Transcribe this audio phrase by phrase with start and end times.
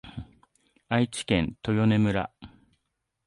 [0.89, 2.31] 愛知県豊根村